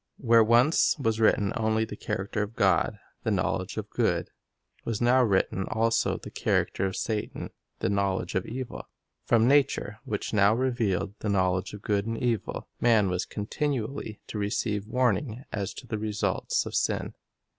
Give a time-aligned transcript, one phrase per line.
[0.17, 4.31] Where once was written only the character of God, the knowledge of good,
[4.83, 8.87] was now written also the character of Satan, the knowledge of evil.
[9.25, 14.39] From nature, which now revealed the knowledge of good and evil, man was continually to
[14.39, 17.13] receive warning as to the results of sin.